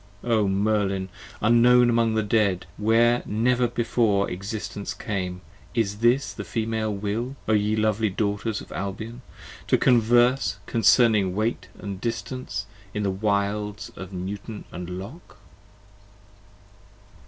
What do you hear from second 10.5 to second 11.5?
concerning